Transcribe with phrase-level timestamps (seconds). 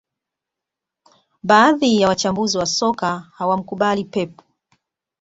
[1.43, 4.41] Baadhi ya wachambuzi wa soka hawamkubali Pep